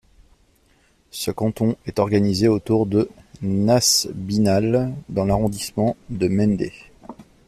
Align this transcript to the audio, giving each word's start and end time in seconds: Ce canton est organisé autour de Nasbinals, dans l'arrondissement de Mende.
Ce 1.11 1.29
canton 1.29 1.75
est 1.85 1.99
organisé 1.99 2.47
autour 2.47 2.87
de 2.87 3.07
Nasbinals, 3.43 4.91
dans 5.09 5.25
l'arrondissement 5.25 5.95
de 6.09 6.27
Mende. 6.27 6.71